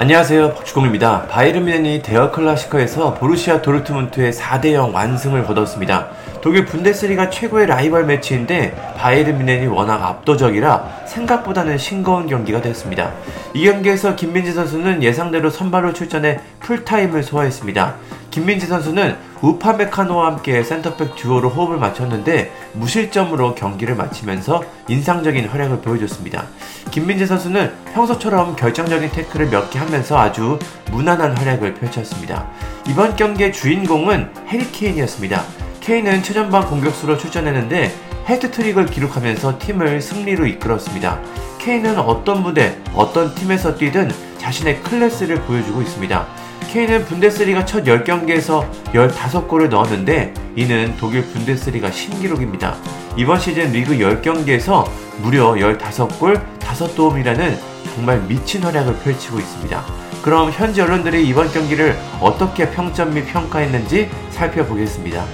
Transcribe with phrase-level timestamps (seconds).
[0.00, 1.26] 안녕하세요 박주공입니다.
[1.26, 6.10] 바이에른 뮌헨이 Der Klassiker에서 보루시아 도르트문트에 4대0 완승을 거뒀습니다.
[6.40, 13.12] 독일 분데스리가 최고의 라이벌 매치인데 바이에른 뮌헨이 워낙 압도적이라 생각보다는 싱거운 경기가 됐습니다.
[13.54, 17.96] 이 경기에서 김민재 선수는 예상대로 선발로 출전해 풀타임을 소화했습니다.
[18.30, 26.44] 김민재 선수는 우파메카노와 함께 센터백 듀오로 호흡을 맞췄는데 무실점으로 경기를 마치면서 인상적인 활약을 보여줬습니다.
[26.90, 30.58] 김민재 선수는 평소처럼 결정적인 태클을 몇 개 하면서 아주
[30.90, 32.48] 무난한 활약을 펼쳤습니다.
[32.86, 35.42] 이번 경기의 주인공은 해리 케인이었습니다.
[35.80, 37.94] 케인은 최전방 공격수로 출전했는데
[38.28, 41.18] 해트트릭을 기록하면서 팀을 승리로 이끌었습니다.
[41.58, 46.26] 케인은 어떤 무대, 어떤 팀에서 뛰든 자신의 클래스를 보여주고 있습니다.
[46.68, 52.76] 케인은 분데스리가 첫 10경기에서 15골을 넣었는데 이는 독일 분데스리가 신기록입니다.
[53.16, 54.86] 이번 시즌 리그 10경기에서
[55.22, 57.56] 무려 15골 5도움이라는
[57.94, 59.82] 정말 미친 활약을 펼치고 있습니다.
[60.22, 65.24] 그럼 현지 언론들이 이번 경기를 어떻게 평점 및 평가했는지 살펴보겠습니다.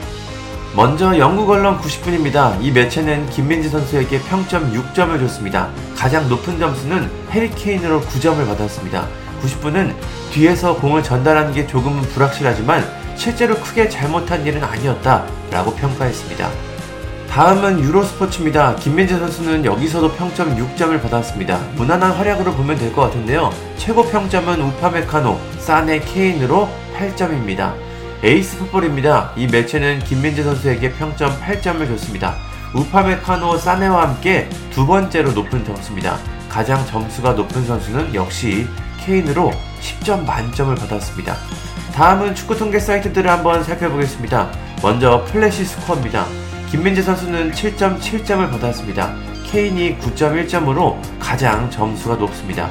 [0.76, 2.62] 먼저 영국 언론 90분입니다.
[2.62, 5.68] 이 매체는 김민지 선수에게 평점 6점을 줬습니다.
[5.96, 9.23] 가장 높은 점수는 해리케인으로 9점을 받았습니다.
[9.44, 9.94] 90분은
[10.32, 12.84] 뒤에서 공을 전달하는 게 조금은 불확실하지만
[13.16, 16.50] 실제로 크게 잘못한 일은 아니었다 라고 평가했습니다.
[17.30, 18.76] 다음은 유로스포츠입니다.
[18.76, 21.58] 김민재 선수는 여기서도 평점 6점을 받았습니다.
[21.74, 23.52] 무난한 활약으로 보면 될 것 같은데요.
[23.76, 27.74] 최고 평점은 우파메카노, 사네 케인으로 8점입니다.
[28.22, 29.32] 에이스 풋볼입니다.
[29.36, 32.36] 이 매체는 김민재 선수에게 평점 8점을 줬습니다.
[32.72, 36.18] 우파메카노, 사네와 함께 두 번째로 높은 점수입니다.
[36.48, 38.68] 가장 점수가 높은 선수는 역시
[39.04, 41.36] 케인으로 10점 만점을 받았습니다.
[41.94, 44.50] 다음은 축구 통계 사이트들을 한번 살펴보겠습니다.
[44.82, 46.26] 먼저 플래시 스코어입니다.
[46.70, 49.14] 김민재 선수는 7.7점을 받았습니다.
[49.46, 52.68] 케인이 9.1점으로 가장 점수가 높습니다.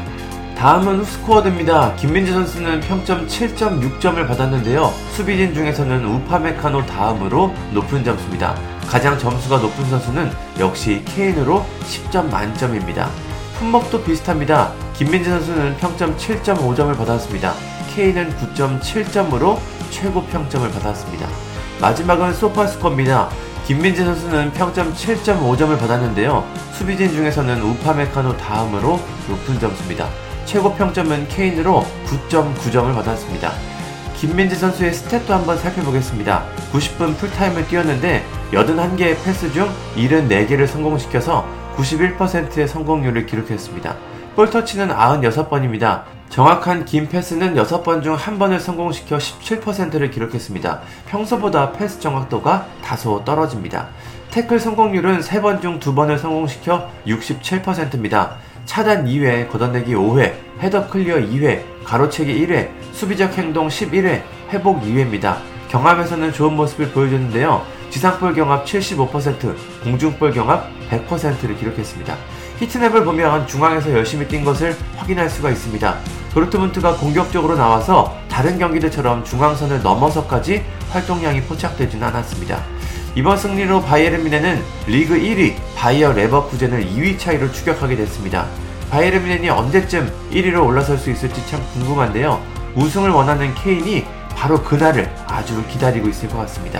[0.57, 1.95] 다음은 후스코어드입니다.
[1.95, 4.93] 김민재 선수는 평점 7.6점을 받았는데요.
[5.11, 8.55] 수비진 중에서는 우파메카노 다음으로 높은 점수입니다.
[8.87, 13.09] 가장 점수가 높은 선수는 역시 케인으로 10점 만점입니다.
[13.57, 14.82] 품목도 비슷합니다.
[14.95, 17.55] 김민재 선수는 평점 7.5점을 받았습니다.
[17.95, 19.57] K는 9.7점으로
[19.89, 21.27] 최고 평점을 받았습니다.
[21.81, 23.29] 마지막은 소파스코입니다.
[23.65, 26.45] 김민재 선수는 평점 7.5점을 받았는데요.
[26.73, 30.07] 수비진 중에서는 우파메카노 다음으로 높은 점수입니다.
[30.45, 31.83] 최고 평점은 케인으로
[32.29, 33.51] 9.9점을 받았습니다.
[34.17, 36.45] 김민재 선수의 스탯도 한번 살펴보겠습니다.
[36.71, 41.45] 90분 풀타임을 뛰었는데 81개의 패스 중 74개를 성공시켜서
[41.77, 44.12] 91%의 성공률을 기록했습니다.
[44.35, 46.03] 볼터치는 96번입니다.
[46.29, 50.81] 정확한 긴 패스는 6번 중 1번을 성공시켜 17%를 기록했습니다.
[51.07, 53.89] 평소보다 패스 정확도가 다소 떨어집니다.
[54.31, 58.37] 태클 성공률은 3번 중 2번을 성공시켜 67%입니다.
[58.65, 65.37] 차단 2회, 걷어내기 5회, 헤더 clear 2회, 가로채기 1회, 수비적 행동 11회, 회복 2회입니다.
[65.69, 67.63] 경합에서는 좋은 모습을 보여줬는데요.
[67.93, 72.17] 지상볼 경합 75%, 공중볼 경합 100%를 기록했습니다.
[72.57, 75.95] heat map을 보면 중앙에서 열심히 뛴 것을 확인할 수가 있습니다.
[76.33, 82.63] 도르트문트가 공격적으로 나와서 다른 경기들처럼 중앙선을 넘어서까지 활동량이 포착되지는 않았습니다.
[83.13, 88.47] 이번 승리로 바이에른 뮌헨은 리그 1위 바이어 레버쿠젠을 2위 차이로 추격하게 됐습니다.
[88.89, 92.41] 바이에른 뮌헨이 언제쯤 1위로 올라설 수 있을지 참 궁금한데요.
[92.73, 94.03] 우승을 원하는 케인이
[94.35, 96.79] 바로 그날을 아주 기다리고 있을 것 같습니다.